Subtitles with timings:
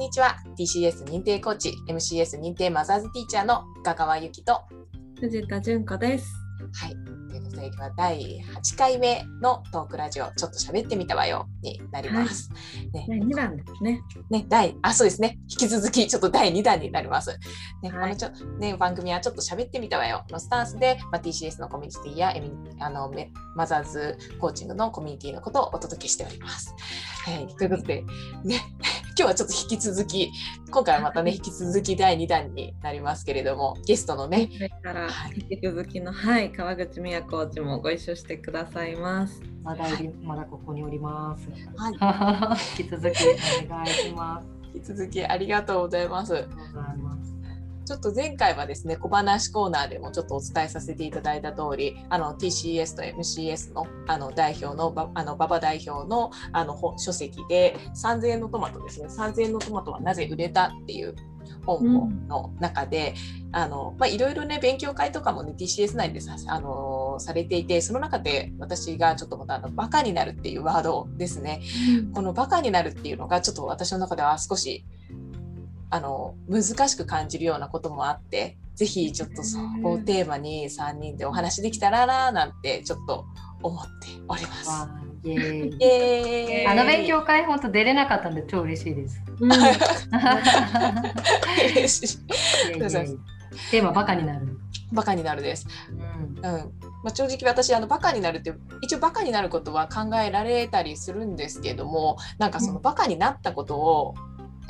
[0.00, 0.38] んにちは。
[0.58, 4.62] TCS 認定コーチ MCS 認定マザーズティーチャーの深川由紀と。
[5.20, 6.26] 藤田純子です。
[6.72, 6.96] はい。
[7.28, 11.46] ということで今日は第8回目のトークラジオちょっと喋ってみたわよ。
[11.60, 12.50] になります。
[12.94, 13.04] ね。
[13.06, 14.00] 第2弾ですね。
[14.30, 15.38] ね、第あそうですね。
[15.50, 17.38] 引き続きちょっと第2弾になります。
[17.82, 18.16] ねはい。
[18.16, 20.24] このちょね、番組はちょっと喋ってみたわよ。
[20.30, 22.34] のスタンスで、まあ、TCS のコミュニティや
[22.78, 26.74] あのメマザーズコーチングのコミュニティのことをお届けしております。
[27.26, 28.02] はい、ということで、
[28.44, 28.62] ね、
[29.20, 30.32] 今日はちょっと引き続き
[30.70, 34.48] 今回はまたね引き続き第2弾になりますけれどもゲストのね
[34.82, 39.42] からはい引き続きの、はい、川口美也コーチもご一緒してくださいます。
[39.62, 39.84] まだ
[40.22, 41.50] まだここにおります。
[41.76, 43.24] はい 引き続き
[43.66, 44.48] お願いします。
[44.72, 46.32] 引き続きありがとうございます。
[47.90, 59.08] ちょっと前回はですね小話コーナーでもちょっとお伝えさせていただいた通りあの TCS と MCS のあの代表のばあの馬場代表のあの本書籍で3000円のトマトですね。
[59.08, 61.16] 3000円のトマトはなぜ売れたっていう
[61.66, 63.14] 本の中で、
[63.50, 71.60] あのまあいろいろね勉強会とかもね TCS 内でさあのされていてその中で私がちょっとまたあのバカになるっていうワードですね。
[72.14, 74.84] このバカになるっていうのがちょっと私の中では少し
[75.90, 83.26] あの難しく感じるようなこともあってぜひちょっとそこをテーマに3人でお話できたらななんてちょっと
[83.62, 83.90] 思って
[84.26, 84.68] おります。
[84.68, 89.20] わーイエーイイエーイあの勉強会本当出れなかったんで超嬉しいです。
[89.38, 89.52] うん
[91.72, 92.18] 嬉し い
[93.70, 94.58] テーマバカになる。
[94.92, 95.66] バカになるです。
[95.90, 98.52] うんうんまあ、正直私あのバカになるって
[98.82, 104.14] 一応バカになることは考えられたりするんですけどもなんかそのバカになったことを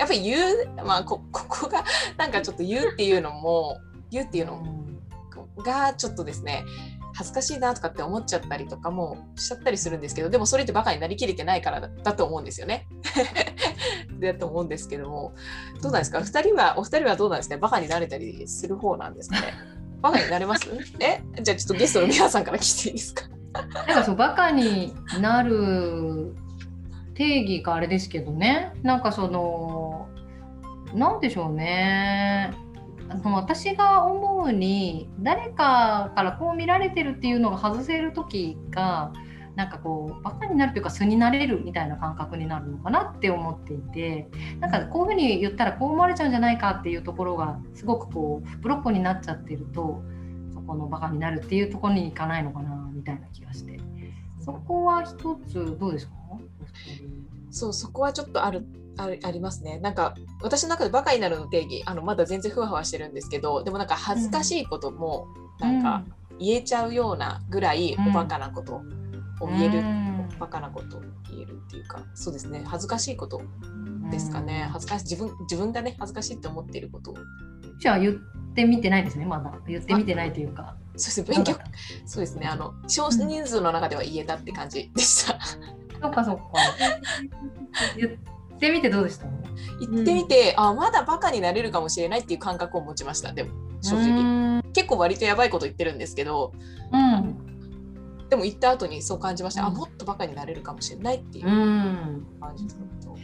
[0.01, 1.85] やっぱり言う、まあ、こ ここが
[2.17, 3.79] なんかちょっと言うっていうのも
[4.11, 4.63] 言うっていうの
[5.63, 6.65] がちょっとですね
[7.15, 12.87] 恥ずかしいなとかって思っちゃったりとかもしちゃったりするんですけどでもそれってバカになりきれてないからだと思うんですよね。
[14.21, 15.35] だと思うんですけども
[15.83, 16.21] どうなんですか？
[16.23, 17.59] 二人はお二人はどうなんですか？
[17.59, 19.55] バカになれたりする方なんですかね？
[20.01, 20.67] バカになれます？
[21.01, 21.21] え？
[21.43, 23.29] じゃあちょっとゲストの皆さんから聞いていいですか？
[23.53, 26.35] なんかそうバカになる
[27.21, 28.73] 定義があれですけどね。
[28.83, 30.09] なんかその
[30.95, 32.51] なんでしょうね。
[33.11, 39.13] あの私が思うに誰かからこう見られてるっていうのが外せる時が
[39.55, 50.03] なんかこうバカになるというか素になれるみたいな感覚になるのかなって思っていてなんかこういうふうに言ったらこう思われちゃうんじゃないかっていうところがすごくこうブロッコになっちゃってると
[50.55, 53.79] そこのバカになるっていうところにいかないのかなみたいな気がして。
[54.43, 56.13] そこは一つどうですか？
[57.51, 58.67] そうそこはちょっとある
[58.97, 59.79] あるありますね。
[59.79, 65.27] なんか私の中でバカになるの定義あのまだ全然ふわふわしてるんですけどでもなんか恥ずかしいことも
[65.59, 66.05] なんか
[66.39, 68.09] 言えちゃうようなぐらいうん。
[68.09, 68.77] おバカなこと
[69.41, 70.29] を言える、うん。
[70.37, 71.01] おバカなことを
[71.31, 72.63] 言えるっていうかそうですね。
[72.67, 73.43] 恥ずかしいこと
[74.11, 77.17] ですかね、恥ずかしい自分自分がね恥ずかしいって思っていることを。
[77.79, 78.15] じゃあ言っ
[78.55, 79.53] てみてないですねまだ。
[79.67, 80.77] 言ってみてないというか。
[80.97, 81.45] そうですね。
[81.45, 81.61] 勉強
[82.07, 82.47] そうですね。
[82.47, 85.39] あの少人数の中では言えたって感じでした。
[86.01, 86.43] そうかそうか。
[87.97, 89.27] 言ってみてどうでした？
[89.81, 93.33] 言ってみて、あまだバカになれるかもしれないっていう感覚を持ちました。
[93.33, 93.51] でも
[93.83, 96.53] 正直、直結構割とやばいこと言ってるんですけど。
[96.93, 97.47] うん。
[98.29, 99.75] でも言った後にそう感じました、あうん。
[99.75, 102.27] もっとバカになれるかもしれないっていううん。
[102.41, 103.17] 感じだと、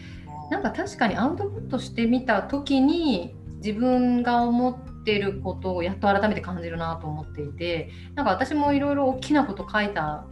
[0.51, 10.27] なんか確かにアウトプットしてみた時に自分が思ってることをやっと改めて感じるなと思っていてなんか私もいろいろ大きなこと書いた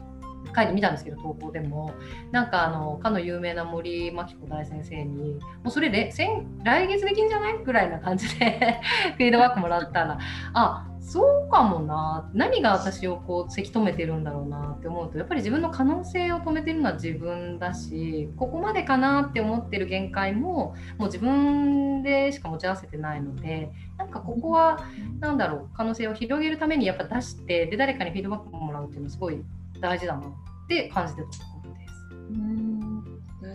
[0.55, 1.93] 書いてみたんですけど投稿でも。
[2.33, 7.59] なんかあのかの有名な森真紀子大先生にもうそれで先来月できんじゃない？
[7.65, 8.81] ぐらいな感じで
[9.17, 10.19] フィードバックもらったら
[10.53, 12.31] あそうかもな。
[12.33, 24.81] 何が私をこうせき止めてるんだろうなって思うとやっぱり自分の可能性を止めてるのは自分だしここまでかなって思ってる限界ももう自分でしか持ち合わせてないのでなんかここは
[25.21, 29.43] なんだろう可能性を広げるためにやっぱ出してで誰かにフィードバックもらうっていうのはすごい
[29.81, 30.23] 大事だな
[30.65, 31.95] って感じてたところです。
[32.13, 33.05] うん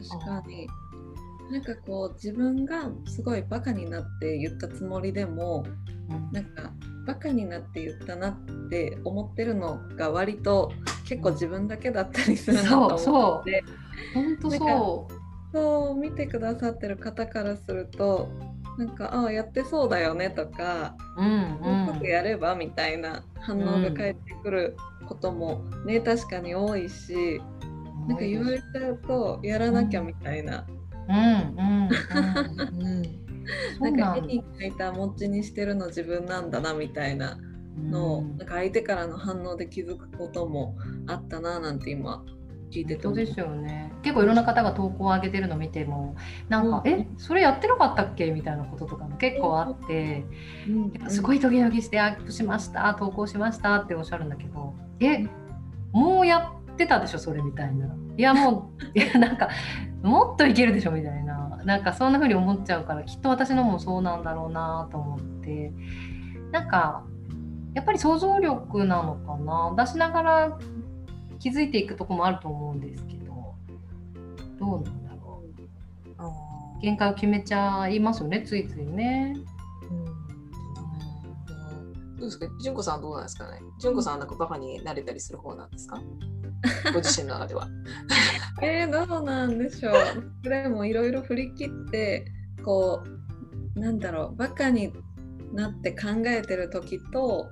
[0.09, 0.67] 確かに。
[1.51, 5.65] なんかこう自分がすごいバカになって言ったつもりでも
[6.31, 6.71] なんか
[7.07, 10.71] バカになって言ったなって思ってるのが割と
[11.07, 13.63] 結構自分だけだったりするなとそう思って
[14.13, 15.07] 本当そ
[15.51, 18.29] そう見てくださってる方からすると
[18.77, 21.21] なんかああやってそうだよねとかう。
[21.21, 24.77] うんもうちょっとやればみたいな反応が返ってくる
[25.07, 27.41] こともね確かに多いし
[28.07, 30.65] なんか言われちゃうとやらなきゃみたいな。
[33.79, 37.39] なんか絵に描いた餅にしてるの自分なんだなみたいな
[37.77, 38.37] のを、うん。
[38.37, 40.75] なんか相手からの反応で気づくことも
[41.07, 42.23] あったななんて今
[42.71, 43.91] 聞いててそうですよね。
[44.01, 46.15] 結構いろんな方が投稿を上げてるの見ても
[46.47, 46.91] なんか「うん。
[46.91, 50.25] えそれやってなかったっけ?」みたいなこととかも結構あって
[50.67, 50.71] う
[51.05, 51.09] ん。
[51.09, 55.25] すごいドキドキしてアップしました投稿しましたっておっしゃるんだけどえ
[55.91, 57.87] もうやってたでしょそれみたいな。
[58.17, 59.49] いやもういやなんか
[60.03, 61.59] もっといけるでしょみたいな。
[61.65, 65.73] なんかそんな風に思っちゃうからきっと私のもそうなんだろうなと思って。
[66.51, 67.03] なんか
[67.73, 69.85] やっぱり想像力なのかな。
[69.85, 70.57] 出しながら
[71.39, 73.55] 気づいていくとこもあると思うんですけど
[74.59, 75.41] どうなんだろ
[76.17, 76.81] あう。
[76.81, 79.35] 限界を決めちゃいますよねついついね。
[82.17, 82.47] どうですか？
[82.61, 83.59] 純子さんはどうなんですかね？
[83.79, 86.01] 純子さんはなんかバカになれたりする方なんですか？
[86.93, 87.67] ご自身の中では。
[88.61, 89.93] えー、どうなんでしょう。
[90.43, 92.25] それもいろいろ振り切って
[92.65, 93.01] こ
[93.75, 94.35] うなんだろう。
[94.35, 94.91] バカに
[95.53, 97.49] なって考えてる時と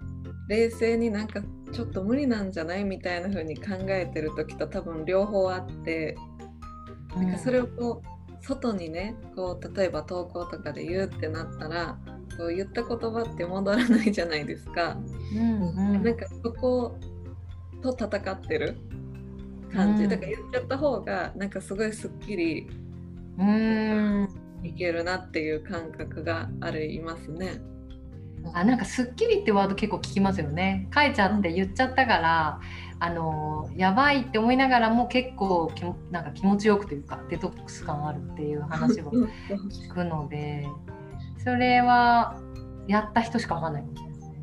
[0.50, 1.42] 冷静になんか
[1.72, 6.18] ちょっと無理なんじゃないみたいな風に考えてる時と多分両方あって
[7.16, 11.98] なんかそれをこう外にねこう例えば投稿とかで言うってなったら
[12.38, 14.98] こう言った言葉って戻らないじゃないですか。
[15.34, 15.62] うん
[15.96, 16.04] うん。
[16.04, 16.98] なんかそこ
[17.82, 18.78] と戦ってる
[19.74, 20.10] 感じ、うん。
[20.10, 22.68] だから言っちゃった方がなんかすごいすっきり
[23.38, 24.30] うーん。
[24.64, 27.62] いけるなっていう感覚がありますね。
[28.54, 32.60] あなんか「すっきり」ってワード結構聞きますよね書いちゃって言っちゃったから、
[33.00, 40.68] あのやばいって思いながらも結構きもなんか気持ちよくというかデトックス感あるっていう話を聞くので
[41.38, 42.40] それは
[42.88, 44.42] やった人しかわかんないかもしれないですね。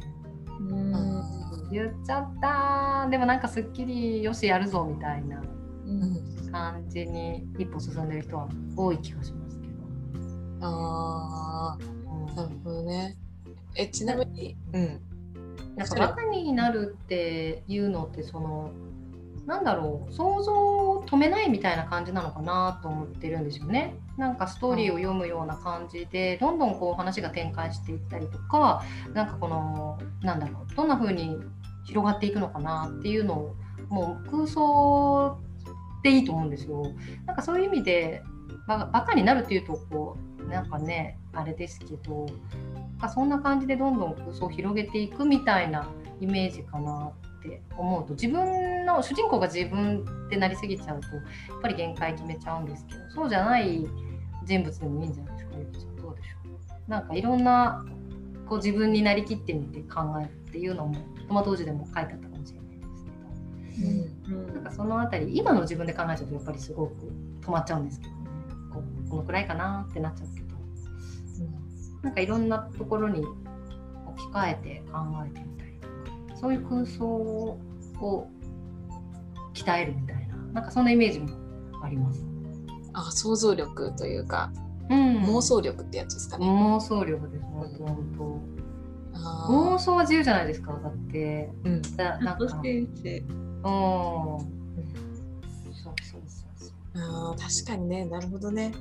[0.71, 5.43] うん言っちゃったでもなんかすっきりよしやるぞみたいな
[5.87, 9.75] うん感じに一歩進んでる人は多い気がしますけど。
[10.61, 13.17] あうんあ、なるほどね。
[13.77, 15.01] え、ちなみに、うん。
[15.77, 18.71] なんかバカになるっていうのってその
[19.47, 23.95] なんだろう想像を止めないみたいな感じなのかなと思ってるんですよね。
[24.17, 28.83] なんかストーリーを読むような感じでどんどんこう話が展開していったりとか
[29.13, 31.37] なんかこのなんだろうどんな風に
[31.85, 33.57] 広がっていくのかなっていうのを
[33.89, 35.37] もう空想
[36.03, 36.83] でいいと思うんですよ。
[37.27, 38.23] なんかそういう意味で
[38.67, 42.27] ババカになるっていうとこうなんかねあれですけど
[43.07, 45.89] かそんな感じでどんどん空想を広げていくみたいな
[46.21, 51.23] イメージかなって思うと自分の主人公が自分ってなりすぎちゃうとや
[51.59, 53.87] っぱり限界決めちゃうんですけどそうじゃない
[54.45, 55.97] 人物でもいいんじゃないですかゆきちゃん。
[55.97, 56.49] どうでしょ
[56.87, 56.91] う。
[56.91, 57.85] なんかいろんな
[58.47, 60.95] こう自分になりきってみて考えるっていうのも
[61.27, 64.39] トマト王子でも書いてあったかもしれないですけど。
[64.39, 64.55] うん。
[64.55, 66.93] なんかそのあたり今の自分で考えちゃうとやっぱりすごく
[67.41, 68.19] 止まっちゃうんですけどね。
[68.73, 70.44] こうこのくらいかなってなっちゃうけど
[72.05, 73.35] なんかいろんなところに置
[74.17, 75.89] き換えて考えてみたりと
[76.35, 77.59] かそういう空想を
[79.55, 81.29] 鍛えるみたいななんかそんなイメージも
[81.83, 82.25] あります。
[82.93, 84.53] あ、想像力というか、
[84.89, 86.47] うん妄想力ってやつですかね。
[86.47, 88.43] 妄想力です本当本
[89.15, 91.83] あ当妄想は自由じゃないですかだってーうん。
[91.97, 93.25] だなんかうん楽しいし
[95.83, 98.73] そうそうそうそうあー確かにね、なるほどね。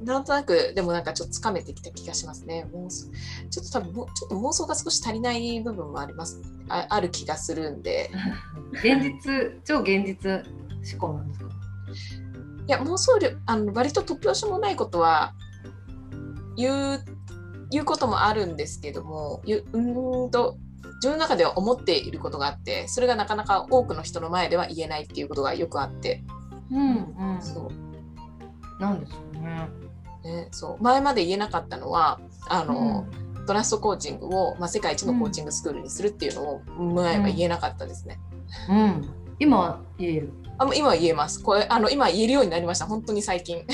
[0.00, 2.68] なんとなく、でもなんかちょっとつかめてきた気がしますね。
[2.72, 3.10] 妄想
[3.50, 6.40] ちょっと多分もう、ちょっと妄想が少し足りない部分もあります。
[6.68, 8.10] あある気がするんで。
[8.72, 10.44] 現実超現実
[10.92, 11.46] 思考なんですか？
[12.68, 15.34] いや、妄想力、あの割と突拍子もないことは
[16.56, 17.04] 言う、
[17.70, 20.58] 言うこともあるんですけども、ゆうーんと、
[20.96, 26.24] 自分の中では思っていることがあって、それがなかなか多くの人の前では言えないっていうことがよくあって、
[26.70, 26.96] うん
[27.34, 28.80] うんそう。
[28.80, 29.68] なんですよね
[30.24, 33.06] ね、そう前まで言えなかったのはあの、
[33.46, 36.62] トラストコーチングを、まあ、世界一のコーチングスクールにするっていうのを
[36.94, 38.20] 前は言えなかったですね。
[38.68, 41.42] うん、うん、今言えるあもう今は言えます。
[41.42, 42.86] これあの今は言えるようになりました。
[42.86, 43.64] 本当に最近。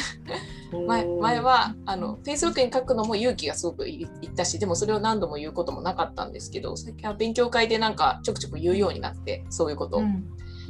[0.87, 10.01] 前前はあの Facebook に書くのも勇気がすごくいいったし、でもそれを何度も言うこともなかったんですけど、最近は勉強会でなんかちょくちょく言うようになって、そういうことを。
[10.01, 10.07] うん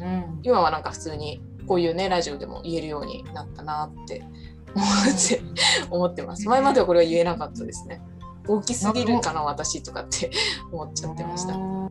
[0.00, 4.28] うん今はなんか普通にこういうねラジオでも言えるようになったなって思
[4.74, 5.42] っ て
[5.90, 6.48] 思ってます。
[6.48, 8.00] 前まではこれは言えなかったですね。
[8.46, 10.30] 大きすぎるかな私とかって
[10.72, 11.54] 思っちゃってました。
[11.54, 11.88] うん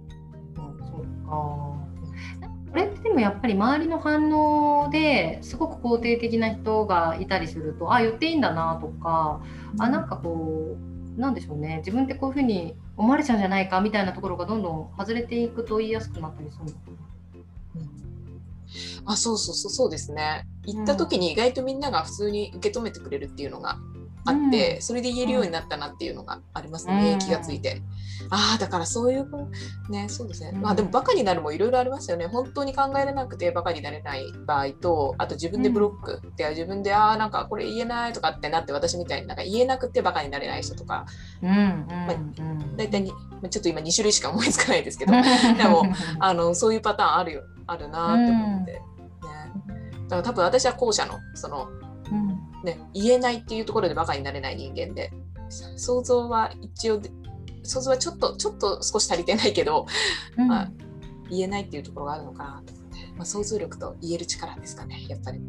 [0.56, 1.74] そうか。
[2.72, 9.42] これってでもやっぱり周りの反応ですごく肯定的な人がいたりするとあ言っていいんだなとか
[9.78, 10.76] あなんかこ
[11.18, 16.78] うなんでしょうね自分ってこういうふうに思われちゃうんじゃないかみたいなところがどんどん外れていくと言いやすくなったりするのか
[19.06, 20.48] あそうそうそうそうですね。
[20.66, 23.78] 行った時に意外とみんなが普通に受け止めてくれるっていうのが
[24.26, 27.20] あって、それで言えるようになったなっていうのがありますね、うん。
[27.20, 27.82] 気がついて。
[28.30, 29.28] ああだからそういう
[29.90, 30.62] ねそうですね、うん。
[30.62, 32.28] まあでもバカになるもいろいろありますよね。
[32.28, 41.06] 本当に考えれなくてバカになれない場合とあと自分でブロックで、自分でああなんかこれ言えないとかってなって私みたいになんか言えなくてバカになれない人とか
[41.42, 42.78] うんうんうん。
[42.78, 45.12] 大体にまあちょっと今2種類しか思いつかないですけど。
[45.58, 45.84] でも
[46.20, 48.82] あのそういうパターンあるよあるなって思って、ね、
[50.04, 51.68] だから多分私は後者のその
[52.12, 52.40] うん。
[52.64, 55.12] ね、言えないっていうところでバカになれない人間で。
[55.50, 57.12] 想像は一応で
[57.64, 59.86] 想像はちょっとちょっと少し足りてないけど、
[60.38, 60.48] うん。
[60.48, 60.72] まあ、
[61.30, 65.42] 言えないっていうところがあるのかなと思って、まあ、想像力と言える力ですかねやっぱり。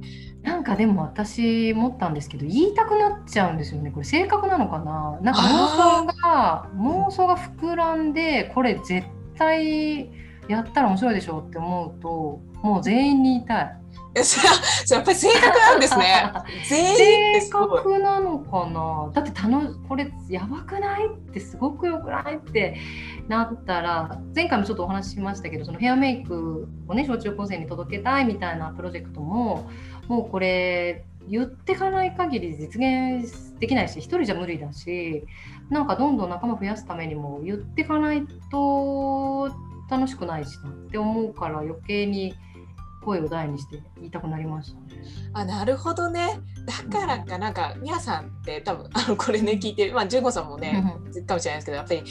[0.42, 3.92] なんかでも私思ったんですけど言いたくなっちゃうんですよね。
[3.92, 5.20] これ性格なのかな？
[5.22, 9.06] なんか妄想が妄想が膨らんでこれ絶
[9.38, 10.10] 対
[10.48, 13.76] やったら面白いでしょって思うともう全員に言いたい。
[14.90, 16.32] やっぱり性格なんですね。
[16.64, 17.50] 性。
[17.50, 19.10] 格なのかな？
[19.12, 21.06] だって楽これやばくない？
[21.06, 22.36] ってすごくよくない？
[22.36, 22.76] って
[23.28, 29.68] なったら前回もちょっとお話ししましたけどそのヘアメイクをね小中高生に届けたいみたいなプロジェクトも
[30.08, 35.24] もうこれ言ってかない限り実現できないし一人じゃ無理だし
[35.70, 39.50] なんかどんどん仲間増やすためにも言ってかないと
[39.90, 42.34] 楽しくないしなって思うから余計に
[43.04, 45.02] 声を大にして言いたくなりましたね。
[45.34, 46.40] あなるほどね。
[46.90, 50.82] だからかなんかみやさんって多分あのこれね聞いてまあ純子さんもね
[51.26, 52.02] かもしれないですけどやっぱり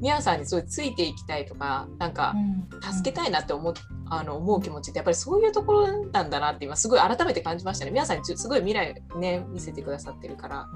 [0.00, 2.34] みやさんにすごいついていきたいとかなんか
[2.92, 3.74] 助けたいなって思う
[4.08, 7.90] あの思う気持ちってやっぱりそういうところなんだなって今すごい改めて感じましたね。
[7.90, 10.68] 皆さんにすごい未来ね見せてくださってるから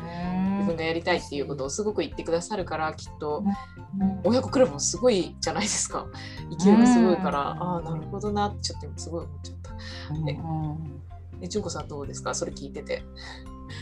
[0.58, 3.44] 自分がやりたいっていうことをすごく言ってくださるからきっと。
[4.24, 6.06] 親子クラブもすごいじゃないですか。
[6.58, 7.62] 勢いがすごいからうん。
[7.62, 9.70] ああなるほどなってちょっと今すごい思っちゃった。
[10.30, 11.00] えうん。
[11.42, 12.34] え純子さんどうですか？
[12.34, 13.02] それ聞いてて。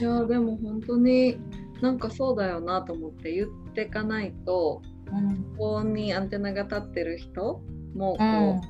[0.00, 1.38] いやでも本当に
[1.80, 5.44] なんかそうだよなと思って言ってかないとうん。
[5.56, 7.62] ここにアンテナが立ってる人
[7.94, 8.60] もこう、うん。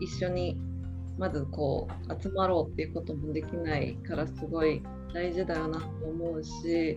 [0.00, 0.56] 一緒に
[1.18, 6.96] まずこう集まろうっていうこともできないからすごい大事だよなと思うし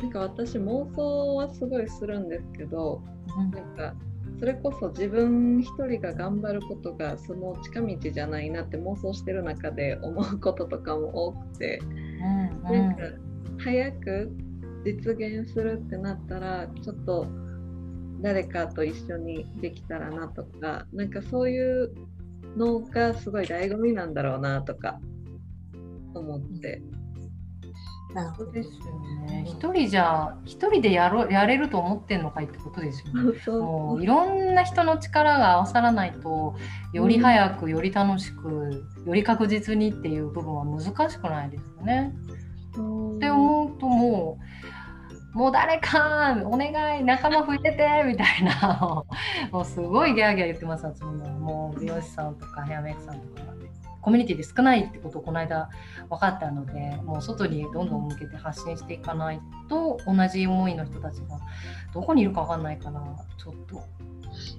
[0.00, 3.02] なんか私妄想はすごいするんですけど
[3.36, 3.94] なんか
[4.38, 12.62] それこそ自分一人が頑張ることがその近道じゃないなって妄想してる中で思うこととかも多くてうん。
[12.62, 13.02] なんか
[13.58, 14.32] 早く
[14.84, 17.26] 実現するってなったらちょっと
[18.22, 21.92] 誰かと一緒にできたらなとかなんかそういう
[22.56, 25.00] のがすごい醍醐味なんだろうなとか
[26.14, 26.82] 思って。
[28.14, 28.74] なるほどそうですよ
[29.26, 29.44] ね。
[29.46, 33.40] 一人じゃ一人でやろやれると思ってんのかいってことですよね。
[33.42, 36.54] そうもういろんな人の力が合わさらないと
[36.92, 42.12] より早くより楽しくより確実にっていう部分は難しくないですよね。
[42.74, 44.81] そうって思うともう
[45.32, 49.04] もう誰かお願い仲間増えててみたいな
[49.50, 53.52] もうすごいギャーギャー言ってますそのもう美容師さんとかヘアメイクさんとか
[54.02, 55.70] コミュニティで少ないってことをこの間
[56.10, 61.38] 分かったのでもう外にどんどん向けて発信していかないと同じ思いの人たちが
[61.94, 63.00] どこにいるか分かんないから
[63.38, 63.82] ちょっと。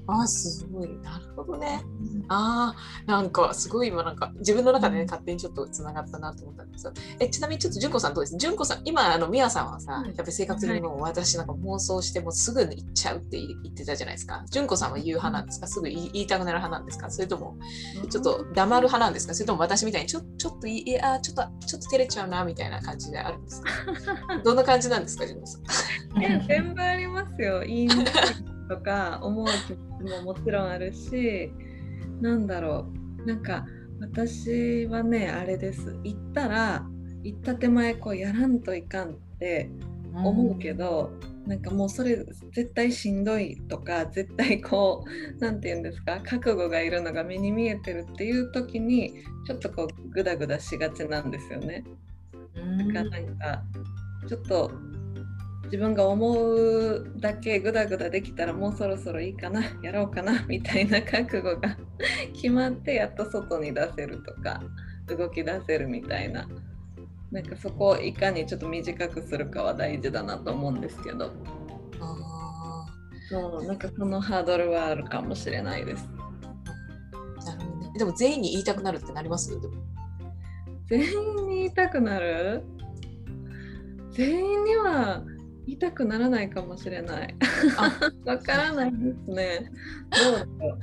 [0.07, 0.89] あーすごい。
[1.01, 1.83] なるほどね。
[2.27, 2.75] あ
[3.07, 6.93] あなんかすごい今なんか自分の中でね勝手にちょっとつながったなと思ったんですよ。
[7.19, 8.37] えちなみにちょっと純子さんどうです？
[8.37, 14.43] 純子さん今あのミヤさんはさはいやっぱり性格的にもう私なんか妄想してもうすぐ行っちゃうって言ってたじゃないですか。
[14.51, 15.67] 純子さんは言う派なんですか？
[15.67, 17.09] すぐ言い言いたくなる派なんですか？
[17.09, 17.57] それとも
[18.09, 19.33] ちょっと黙る派なんですか？
[19.33, 23.69] それとも私みたいにちょちょっといいやちょっとちょっと照れちゃうなみたいな感じであるんですか？
[24.43, 25.59] どんな感じなんですか純子さ
[26.15, 26.21] ん？
[26.21, 27.63] いや全部ありますよ。
[27.63, 27.95] いいな
[28.69, 31.51] とか思う気持ちももちろんあるし、
[32.21, 32.87] なんだろ
[33.23, 33.25] う。
[33.25, 33.65] なんか
[33.99, 35.95] 私はね、あれです。
[36.03, 36.85] 行ったら、
[37.23, 39.69] 行った手前こうやらんといかんって
[40.13, 41.11] 思うけど、
[41.47, 45.03] なんかもうそれ絶対しんどいとか、絶対こ
[45.37, 49.13] う、なんて言うんですか、覚悟がいるのが目に見えてるっていう時に、
[49.45, 51.83] ちょっとこうグダグダしがちなんですよね。
[52.55, 53.63] うんがなんか
[54.27, 54.71] ちょっと
[55.65, 61.77] 自分が思うだけグダグダできたらもうそろそろいいかな やろうかなみたいな覚悟が
[62.33, 64.61] 決まってやっと外に出せるとか
[65.07, 66.47] 動き出せるみたいな。
[67.31, 71.31] なんかそこをいかにちょっと短くするかは大事だなと思うんですけど。
[71.99, 72.85] あ
[73.27, 76.07] そうなんかそのハードルはあるかもしれないです。
[77.41, 77.91] ーなるほどね。
[77.97, 79.49] でも全員に言いたくなるってなります？
[80.87, 82.61] 全員に言いたくなる？
[84.11, 85.23] 全員には
[85.65, 87.35] 言いたくならないかもしれない。
[87.77, 87.91] あ
[88.29, 89.71] わからないですね。
[90.11, 90.77] どうだろ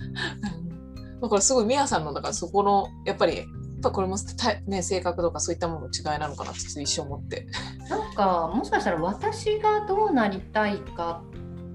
[1.19, 1.23] う。
[1.23, 3.45] だからすごいミヤさんのだからそこのやっぱり
[3.81, 7.47] ぱこれもた、ね、性格とかそういったものの違いなのかなって一瞬思って。
[7.89, 11.23] なんかもしかしたら私がどうなりたいか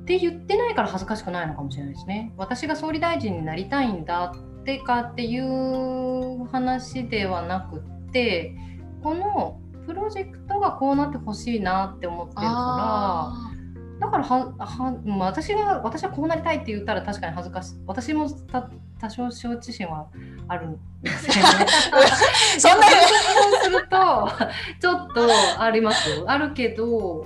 [0.02, 2.34] って言ってないから恥ずかしくないのかもしれないですね。
[2.38, 8.56] 私が総理大臣になりたいんだってかっていう話ではなくって
[9.04, 13.56] このプロジェクトがこうなってほしいなって思ってるから
[14.00, 17.76] だからはは、まあ、私が私はこうなりたいって言ったら確かに恥ずかしい。
[17.88, 20.08] 私もた多少承知心は
[20.48, 21.66] あるんですけどね。
[22.60, 22.88] そんな。
[22.88, 24.30] そうすると
[24.82, 26.10] ちょっとあります。
[26.10, 27.26] よあるけど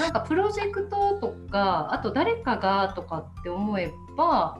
[0.00, 4.58] なんかプロジェクトとかあと誰かがとかって思えば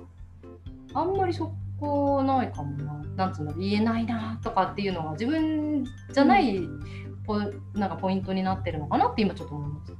[0.92, 2.98] あんまりそこないかもな。
[3.18, 6.60] なんつうの言えないなとかっていうのが自分じゃない
[7.28, 7.38] ポ,、
[7.78, 9.92] なんかポイントになってるのかなって今ちょっと思います。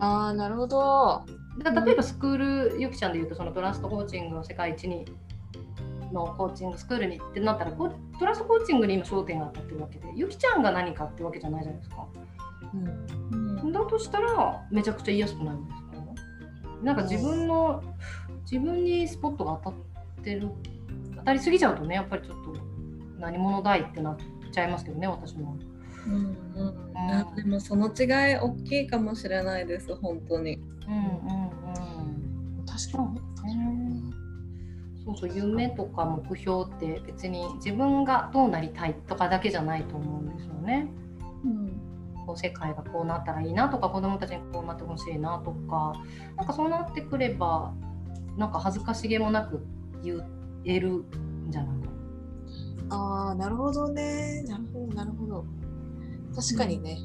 [0.00, 1.24] ああなるほど。
[1.62, 2.36] だ例えばスクー
[2.72, 5.04] ルゆきちゃんでいうとそのトラストコーチングの世界一に
[6.10, 7.92] のコーチングスクールにってなったらト
[8.24, 12.06] ラストコーチングに今焦点が当たってるわけでゆきちゃんが何かってわけじゃないじゃないですか。
[12.74, 15.90] うんだとしたらめちゃくちゃ言いやすくなるんですか
[16.82, 17.82] なんか自分の
[18.50, 20.48] 自分にスポットが当たってる
[21.18, 22.60] 当たりすぎちゃうとねやっぱりちょっと
[23.18, 24.16] 何者だいってなっ
[24.50, 25.56] ちゃいますけどね私も。
[26.06, 30.58] うんうんでもその違い大きいかもしれないです本当に。
[30.88, 34.02] うんうんうん確かそうね
[35.04, 40.88] そうそう夢とか目標って別に自分がどうなりたいとかだけじゃないと思うんですよね。
[41.44, 41.80] うん
[42.26, 45.94] こう世界がこうなったらいいなとか子どもたちにこうなってほしいなとか
[46.36, 47.72] なんかそうなってくれば
[48.36, 49.64] なんか恥ずかしげもなく
[50.02, 50.22] 言
[50.64, 51.04] えるん
[51.50, 52.96] じゃないかな。
[52.96, 55.44] ああなるほどねなるほどなるほど。
[56.34, 56.98] 確かにね。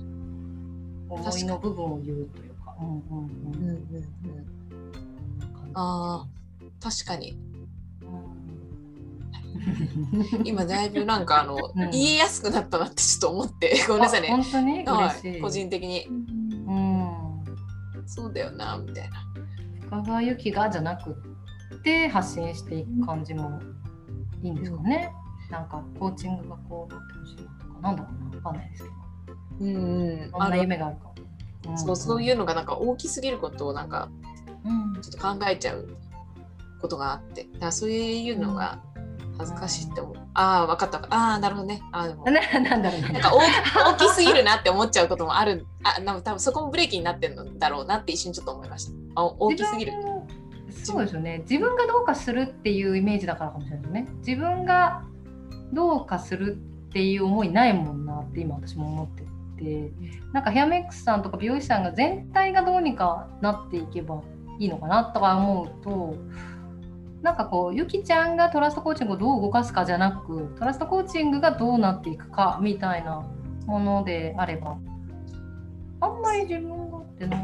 [1.10, 2.76] 思いの部分を言うというか。
[2.80, 5.72] うんうんうんうんうん。
[5.74, 6.28] ああ
[6.82, 7.38] 確かに。
[10.44, 14.30] 今だいぶなんかあの、 うん言いやすくなったなってちょっと思ってごめんなさいね。
[14.30, 14.84] あ本当に？
[14.84, 15.32] 嬉しい。
[15.32, 17.06] はい、個人的にうん。
[18.06, 19.26] そうだよなみたいな。
[19.82, 23.60] 深川由紀がじゃなくって発信していく感じも
[24.42, 25.12] いいんですかね。
[25.50, 28.96] なんかコーチングがこうなってほしいなとかなんだろうなわかんないですけど。
[29.60, 30.32] うんうん。
[30.32, 31.12] こんな夢があるか。
[31.66, 31.74] も。
[31.74, 31.78] ん。
[31.78, 34.10] そうそういうのがなんか大きすぎることをなんか
[34.66, 35.02] うん。
[35.02, 35.88] ちょっと考えちゃう
[36.82, 37.44] ことがあって。
[37.54, 38.80] だからそういうのが
[39.38, 41.82] 恥ずかしいって思う、ああ分かったああなるほどね。
[41.92, 42.24] ああでも。
[42.26, 43.10] な なんだろうね。
[43.10, 45.66] なんか大大きすぎるなって思っちゃうこともある。
[45.84, 48.92] あなんか多分そこもブレーキになってるんだろうなって一瞬ちょっと思いました。
[49.16, 49.94] あ大きすぎる。
[50.72, 51.40] そうですよね。
[51.50, 54.08] 自分がどうかするっていうイメージだからかもしれないですね。
[54.26, 55.04] 自分が
[55.74, 56.56] どうかする
[56.90, 59.35] っていう思いないもんなって今私も思ってて
[60.34, 64.22] なんかヘアメックスさんとか美容師さんが全体がどうにかなっていけば
[64.60, 66.16] いいのかなとか思うと
[67.22, 73.26] なんかこうゆきちゃんがトラストコーチングをどう動かすかじゃなくトラストコーチングがどうなっていくかみたいな
[73.66, 74.78] ものであれば。
[76.02, 77.38] あんまり自分がってな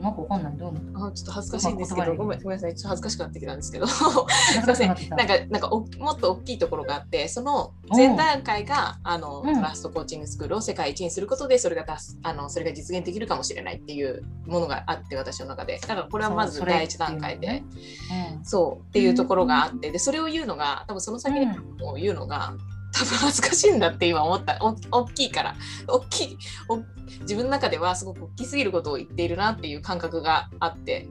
[0.00, 0.56] なんかわかんない。
[0.56, 2.74] どうあちょっと恥ずかしいんですけどごめんごめんなさい。
[2.74, 3.86] ちょっと恥ずかしくなってきたんですけど。
[3.86, 5.26] す恥ずかしくな ん。
[5.26, 9.54] かなんかおもっと大きいところがあってその前段階があの、うん。
[9.54, 15.78] トラストコーチングスクールを世界一にすることでそれが出すあのそれが実現できるかもしれないっていうものがあって私の中で。
[15.78, 17.46] だからこれはまず第一段階で。
[17.46, 19.90] っていうのねそうっていうところがあって。
[19.90, 21.46] でそれを言うのが多分その先に
[21.82, 22.54] を言うのが、
[22.92, 24.58] 多分恥ずかしいんだって今思った。
[24.60, 25.54] お大きいから。
[25.88, 26.38] 大きい。
[26.68, 26.78] お
[27.22, 31.08] 自分の中ではすごく大きすぎることを言っているなっていう感覚があって。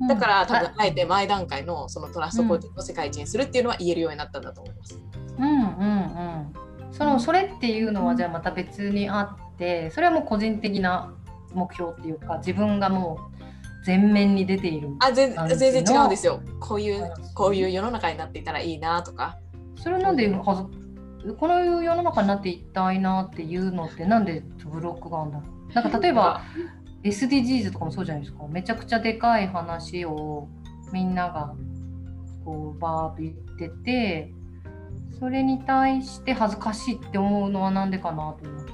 [0.00, 0.08] うん。
[0.08, 5.00] だから多分ああえて前段階のそのトラストコーチングを世界一にするっていうのは言えるようになったんだと思います。
[5.38, 6.92] うんうんうん。
[6.92, 11.14] そのそれっていうのはじゃあまた別にあってそれはもう個人的な
[11.54, 16.42] 目標っていうか自分がもう前面に出ているあ全然違うんですよ。
[16.60, 19.38] こういうこういう世の中になっていたらいいなとか。
[19.76, 20.85] それなんではず
[21.34, 25.72] この世の中になっていきたいなっていうのってなんでブロックがあるんだろう？
[25.72, 26.42] なんか例えば
[27.02, 28.46] SDGs とかもそうじゃないですか？
[28.48, 30.48] めちゃくちゃでかい話を
[30.92, 31.54] みんなが
[32.44, 34.32] こうバーッと言ってて
[35.18, 38.66] それに対して恥ずかしいって思うのはなんでかなと思う。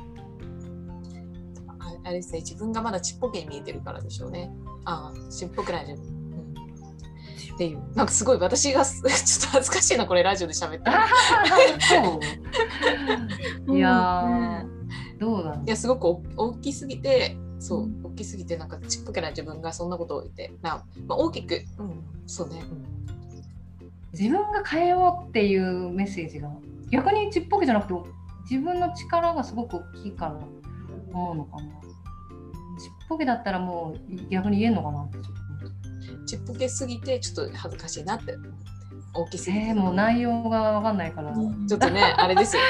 [1.78, 2.40] ああれですね。
[2.40, 4.50] 自分がまだちっぽけに見えてるからでしょうね。
[4.84, 5.86] ああちっぽくない
[7.62, 7.78] っていう。
[7.94, 10.90] なんかすごい私がす ちょっと恥ずかしいなこれラジオで喋って
[13.72, 14.72] いやー。
[15.20, 20.52] どうだいやすごくお大きすぎてそう大きすぎてなんかちっぽけな自分がそんなことを言って。
[20.62, 22.60] な、まあ、大きく、うん、そうね、
[24.12, 26.50] 自分が変えようっていうメッセージが
[26.90, 27.94] 逆にちっぽけじゃなくて
[28.50, 30.40] 自分の力がすごく大きいから
[31.12, 31.62] 思うのかな。
[31.62, 31.68] ちっ
[33.08, 35.41] ぽけだったらもう逆に言えんのかなってちょっと
[36.26, 38.36] ちっぽけすぎてちょっと恥ずかしいなって。
[39.14, 41.66] 大きすぎて、えー、もう内容がわかんないから、うん。
[41.66, 42.62] ちょっとねあれですよ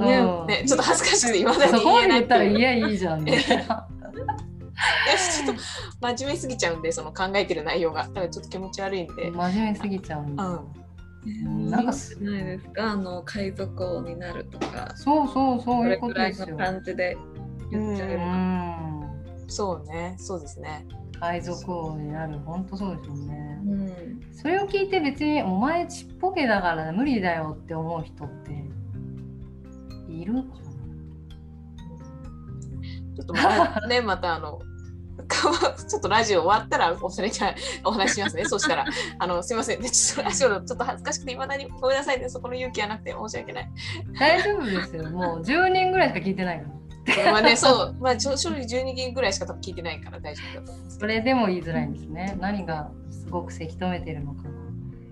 [0.00, 0.18] ね。
[0.18, 0.46] うん。
[0.46, 3.38] ねちょっと恥ずかしくていまだに言えない言ったら言いやいいじゃんね。
[3.44, 5.62] ちょっと
[6.00, 8.04] 真面目すぎちゃうんでその考えてる内容が。
[8.04, 10.44] だからちょっと気持ち悪いんで、真面目すぎちゃうんだ。
[10.44, 11.70] うん、ん。
[11.70, 12.92] なんかすないですか？
[12.92, 14.92] あの海賊王になるとか。
[14.96, 16.56] そうそうそういうこれくらいのことですよ。
[16.56, 17.18] 感じで
[17.70, 18.06] 言っちゃ。
[19.48, 20.86] そうねそうですね
[21.18, 23.60] 海賊王になる本当そうですよね。
[23.66, 28.52] うんそれを聞いて別にお前ちっぽけだから無理だよって思う人って
[30.12, 30.40] いるか
[33.16, 34.60] ちょっとまたね またあの
[35.88, 37.54] ちょっとラジオ終わったらそれじゃあ
[37.88, 38.44] お話ししますね。
[38.44, 38.84] そしたら、
[39.18, 43.70] あのすみませんね、ちょっとラジオちょっと恥ずかしくて、いまだにごめんなさいね、そこの勇気はなくて申し訳ない。
[44.12, 45.10] な大丈夫ですよ。
[45.10, 46.83] もう10人ぐらいしか聞いてないから。
[47.06, 52.36] まあね、そう、まあ正直12人ぐらいしか多分聞いてないから大丈夫だとそれでも言いづらいんですね。
[52.40, 54.50] 何がすごくせき止めてるのかな。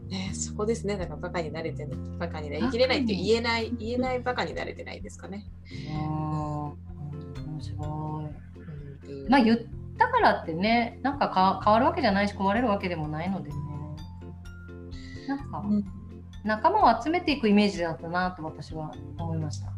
[0.08, 5.46] ね、そこですね、だからバカに慣れてない、バカになりきれないって言えない、言えないバカに慣れてないですかね。
[5.88, 5.96] うん。
[5.96, 6.76] 面
[7.60, 8.30] 白
[9.08, 9.30] い。
[9.30, 9.58] まあ言っ
[9.98, 13.56] たからってね、なんかか変わるわけじゃないし、壊れるわけでもないのでね。
[15.28, 15.84] なんかうん
[16.44, 19.72] 仲間を集めていくイメージだったなと私は思いました。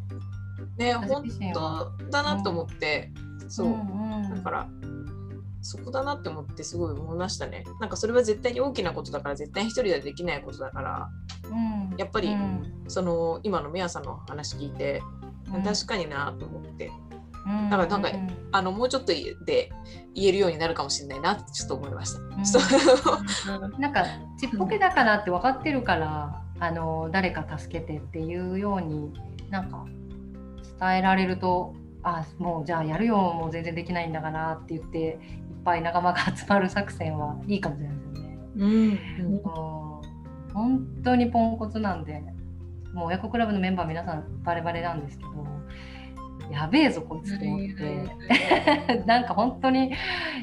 [0.76, 3.12] ね、私本当だなと思って、
[3.48, 4.68] そう、んだから、
[5.64, 7.64] そこだなって思ってすごい思いましたね。
[7.80, 11.08] なんかそれは絶対に大きなことだから、絶対一人ではできないことだから、
[11.50, 11.96] うん。
[11.96, 12.84] やっぱりうん。
[12.86, 15.02] その今のメアさんの話聞いて、
[15.52, 15.62] うん。
[15.62, 16.90] 確かになと思って、
[17.46, 17.70] うん。
[17.70, 19.12] だからなんかうんあのもうちょっと
[19.44, 19.72] で
[20.14, 22.20] 言えるようになるかもしれないなってちょっと思いました。
[22.60, 23.70] う。
[23.80, 24.04] なんか
[24.38, 29.12] ちっぽけだからって分かってるから、あの誰か助けてっていうように
[29.50, 29.86] なんか
[30.78, 35.18] 伝えられるとあもうじゃあやるよもう全然できないんだからって言っていっ
[35.64, 38.38] ぱい仲間が集まる作戦はいいかもしれないですよね。
[38.56, 39.42] うんうん
[40.54, 42.22] 本当にポンコツなんで
[42.92, 45.30] もう親子クラブのメンバー皆さんバレバレなんですけど
[46.50, 49.04] やべえぞこいつと思って。
[49.06, 49.92] なんか本当に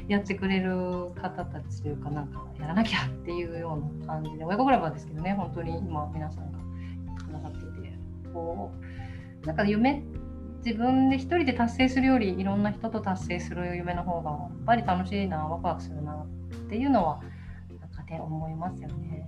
[0.07, 6.60] やってくれる方たちというか、なんかやらなきゃっていうような感じで、親子クラブはですけどね、本当に今皆さんが
[7.17, 7.93] つながっていて、
[8.34, 8.71] こ
[9.43, 10.03] う、なんか夢、
[10.63, 16.26] 自分で一人で達成するより、いろんな人と達成する夢の方が、やっぱり楽しいな、ワクワクするなっ
[16.69, 17.19] ていうのは、
[17.80, 19.28] なんかね、思いますよね。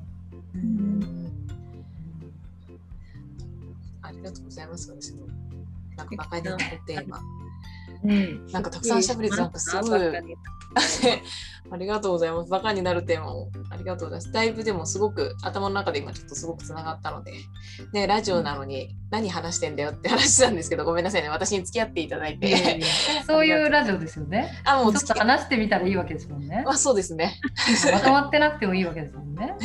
[4.04, 4.92] ありがとうございます。
[4.92, 5.26] 私も
[5.98, 7.20] なんかバカになるテーマ。
[8.04, 10.02] うんなんかたくさん喋れてなんかすごい
[11.72, 12.50] ありがとうございます。
[12.50, 14.32] バカになるテーマをありがとうございます。
[14.32, 17.34] だいぶでもすごく頭の中で今ちょっとすごくつながったので、
[17.94, 21.30] ね、ラジオなのに何話してんだよって話したんですけど、ごめんなさいね。
[21.30, 22.50] 私に付き合っていただいて。
[22.50, 22.60] や
[23.26, 24.52] そういうラジオですよね。
[24.66, 26.74] あ、もうちょっと話してみたらいいわけですもんねま。
[26.74, 27.40] あそうですね。
[27.92, 29.56] まとまってなくてもいいわけですもんね。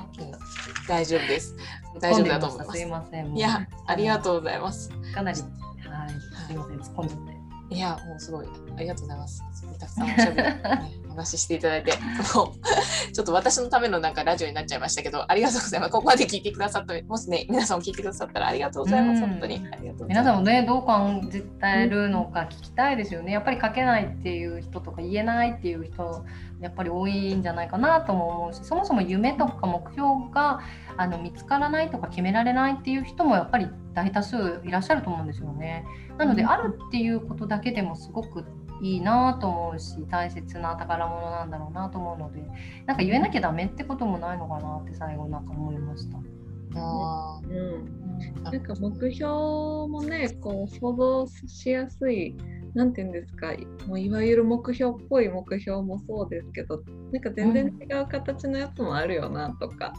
[0.88, 1.54] 大丈夫です。
[2.00, 2.86] 大丈夫だと思いますすい。
[2.86, 3.36] ません。
[3.36, 4.90] いや、ありがとうございます。
[5.14, 6.10] かなり、はい、
[6.46, 7.35] すいません、突っ込んじゃって。
[7.68, 9.42] いや、もうすごい、ありがとうございます。
[9.78, 11.92] たくさんおしゃべり、 ね、お話ししていただいて、
[12.34, 12.46] もう、
[13.12, 15.92] ちょっと私のためのなんかラジオになっちゃいましたけど、ありがとうございます。
[15.92, 19.22] ここまで聞いてくださった、もしね、皆さんも聞いてくださったらありがとうございます。
[19.22, 19.66] うん本当に。
[20.08, 23.32] 皆さんもね、どう感じてるのか聞きたいですよね。
[23.32, 26.24] やっぱり書けないっていう人とか言えないっていう人、
[26.60, 30.60] やっぱり多いんじゃないかなとも思うし、そもそも夢とか目標が
[30.96, 35.84] あの見つからないとか決められないっていう人もやっぱり大多数いらっしゃると思うんですよね。
[36.18, 38.44] なので、うんあるっていうことだけでもすごく
[38.80, 42.42] いいなと思うし大切な宝物なんだろうなと思うので
[42.86, 46.18] なんか言えなきゃダメってこともないのかなって最後なんか思いました。
[46.78, 52.36] あーうんなんか目標もねこう想像しやすい
[52.76, 53.54] なんて言うんですか？
[53.88, 59.94] もういわゆる目標っぽい目標もそうですけどなんか全然違う形のやつもあるよなとか、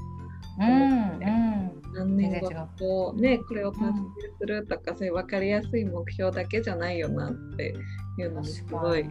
[0.60, 0.68] うん。
[0.68, 1.82] うん。
[1.96, 2.40] 何年
[2.80, 3.94] 後ねこれを達成
[4.40, 7.74] するとか、そういう分かりやすい目標だけじゃないよなって
[8.20, 9.02] いうのもすごい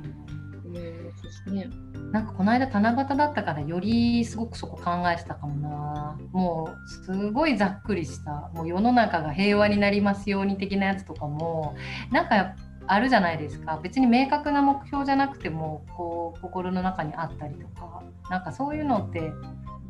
[0.65, 1.69] 思いますしね。
[2.13, 6.17] なんかこの間七夕だったからよりすごくそこ考えてたかもな。
[6.31, 8.53] もうすごいざっくりした。
[8.55, 11.75] もう世の中が平和になりますように的なやつとかも
[12.13, 12.55] なんか
[12.87, 13.79] あるじゃないですか。
[13.83, 18.03] 別に明確な目標じゃなくてもこう心の中にあったりとか。
[18.31, 19.33] なんかそういうのって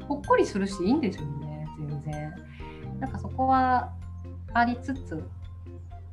[0.06, 1.66] ほっこりするしいいんですよね。
[1.78, 2.34] 全然。
[3.00, 3.92] なんかそこは
[4.52, 5.22] ありつつ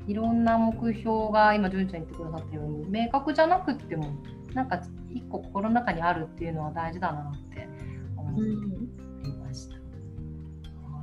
[0.07, 4.05] いろんな目標が今純ちゃん言ってくださったように明確じゃなくっても
[4.53, 7.67] なんか一個心の中にあるっていうのは大事だなって
[8.17, 9.75] 思っていました。
[9.75, 9.81] は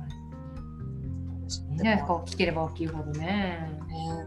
[0.07, 0.09] い、
[1.43, 1.77] いい。
[1.77, 3.19] じゃないですか大きければ大きいほどね。
[3.19, 3.67] ね。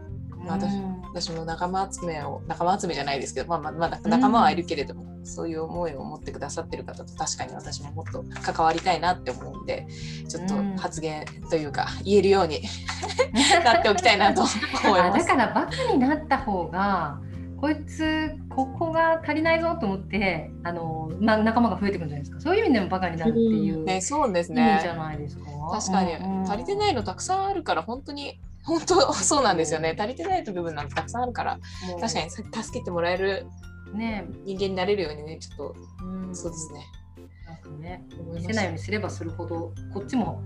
[0.09, 0.14] うん
[0.47, 0.73] 私
[1.13, 9.87] 私も仲間集めを仲間集めじゃないですけど、まあ、まあ仲間はいるけれども、そういう思いを持ってくださってる方と確かに私ももっと関わりたいなって思うんで
[10.27, 12.61] ちょっと発言というか言えるように
[13.63, 14.41] なっておきたいなと
[14.85, 15.27] 思います。
[15.27, 17.19] だからバカになった方が
[17.61, 22.41] こいつここが足りないぞと思ってあの、まあ、仲間が増えてくるんじゃないですか。
[22.41, 24.79] そういう意味でもバカになるっていう、ね、そうですね。
[24.83, 25.45] じゃないですか？
[25.71, 31.59] 確かに、うんうん、足りてないのたくさんあるから本当に本当そうなんですよね足りてない部分なんてたくさんあるから
[31.99, 33.47] 確かに助けてもらえる、
[33.93, 36.85] ね、人間になれるようにねちょっと、うん、そうですね。
[37.45, 40.43] なんかね見せないようにすればするほどこっちも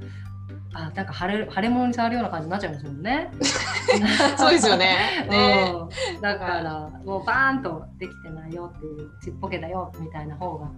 [0.73, 3.31] あなんか腫れ腫れ物に触るような感じになっちゃいますもんね。
[4.37, 5.25] そうですよね。
[5.29, 5.73] ね
[6.15, 10.69] うん、だからもうバーンとできてないよっていうちっぽけだよみたいな方が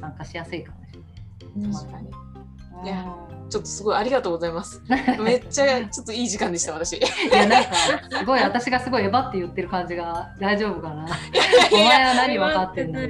[0.00, 1.72] 参加しやすいかもしれない。
[1.72, 2.31] 確かに。
[2.84, 3.04] いや
[3.50, 4.82] ちょっとすごいありがとうございます。
[5.22, 6.96] めっちゃちょっといい時間でした私。
[6.96, 7.70] いやなんか
[8.18, 11.06] すごい私がすごいえばって言ってる感じが大丈夫かな？
[11.70, 13.00] お前は何分かってんの？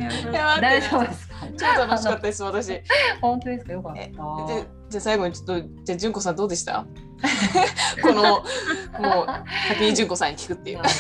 [0.61, 1.35] 大丈夫ですか？
[1.57, 2.83] 超楽しかったです私。
[3.21, 3.73] 本当ですか？
[3.73, 4.01] よかった。
[4.03, 6.85] じゃあ最後にちょっとじゃあ純子さんどうでした？
[8.03, 9.27] このもう
[9.69, 10.81] 先に純子さんに聞くっていう。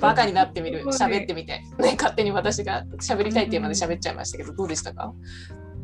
[0.00, 5.12] バカになってみる喋ってみて、ね、勝手に私が喋りたいっていうまで喋っちゃいましたけどどうでしたか？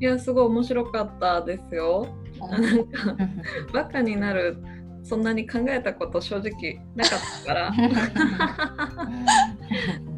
[0.03, 2.09] いやすごい面白かったですよ。
[2.41, 3.17] なんか
[3.73, 4.57] バカになる
[5.05, 7.71] そんなに考えたこと正直なかったから。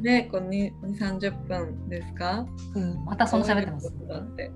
[0.01, 3.93] ねこう2 30分ですか、うん、またその喋ってます。
[4.09, 4.51] だって。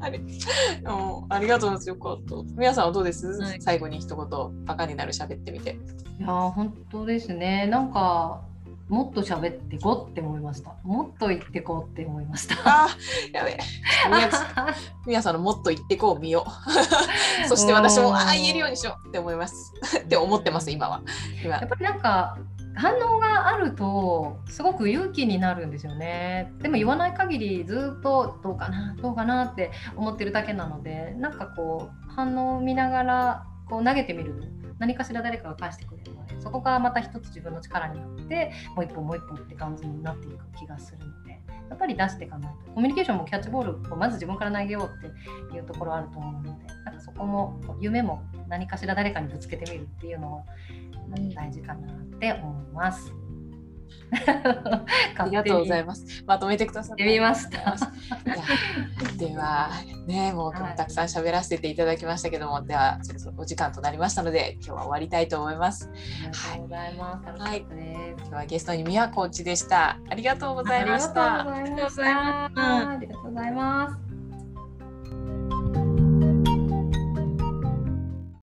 [0.00, 0.20] あれ
[1.28, 1.88] ありがとうございます。
[1.88, 2.36] よかった。
[2.56, 5.76] 皆さんはどうです、はい、最後に一言バカになる喋ってみて。
[6.20, 7.66] いや本当ですね。
[7.66, 8.44] なんか
[8.92, 10.76] もっと喋ってこって思いました。
[10.82, 12.56] もっと言ってこって思いました。
[12.62, 12.88] あ
[13.32, 13.58] やべえ。
[15.06, 16.50] みやさんのもっと言ってこう見よう。
[17.48, 19.72] そして私もああ言えるようにしようって思います。
[19.98, 21.00] って思ってます今は。
[21.42, 22.36] 今やっぱりなんか
[22.74, 26.52] 反応があるとすごく勇気になるんですよね。
[26.60, 34.46] でも言わない限りずっとどうかなどうかなって思ってるだけなのでなんかこう反応を見ながらこう投げてみると
[34.78, 36.01] 何かしら誰かが返してくれる
[36.42, 50.44] そこがまた一つ自分の力になってもう一歩もう一歩って感じになっていく気がするのでやっぱり出していかないとコミュニケーションもキャッチボールをまず自分から投げようっていうところあると思うのでなんかそこも夢も何かしら誰かにぶつけてみるっていうのは
[51.34, 53.21] 大事かなって思います。
[55.16, 56.22] ありがとうございます。
[56.26, 57.76] まとめてくださってみました。
[59.16, 59.70] では
[60.06, 65.90] ね もう今日たくさん喋らせていただきましたけども、はい、ではそろそろお時間となりましたので今日は終わりたいと思います。
[66.52, 67.42] ありがとうございます。
[67.42, 69.98] はい、今日はゲストに宮コーチでした。
[70.08, 71.40] ありがとうございました。
[71.40, 72.90] ありがとうございました。
[72.90, 74.11] ありがとうございます。